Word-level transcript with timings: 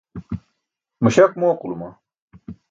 Muśak 1.03 1.31
mooquluma. 1.41 1.89